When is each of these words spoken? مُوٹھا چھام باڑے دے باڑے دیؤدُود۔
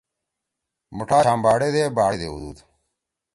مُوٹھا 0.95 1.19
چھام 1.25 1.39
باڑے 1.45 1.69
دے 1.75 1.83
باڑے 1.97 2.17
دیؤدُود۔ 2.21 2.57